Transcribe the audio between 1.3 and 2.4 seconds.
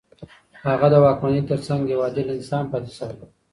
تر څنګ يو عادل